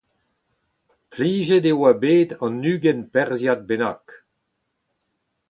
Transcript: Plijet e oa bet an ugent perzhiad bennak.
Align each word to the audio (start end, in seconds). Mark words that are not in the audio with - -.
Plijet 1.11 1.65
e 1.71 1.73
oa 1.77 1.93
bet 2.01 2.29
an 2.45 2.65
ugent 2.71 3.09
perzhiad 3.13 3.61
bennak. 3.67 4.05